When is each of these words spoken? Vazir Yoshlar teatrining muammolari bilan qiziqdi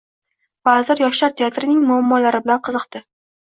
Vazir 0.69 1.03
Yoshlar 1.03 1.37
teatrining 1.43 1.87
muammolari 1.93 2.43
bilan 2.51 2.67
qiziqdi 2.71 3.07